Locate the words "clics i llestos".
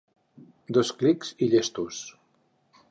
1.01-2.03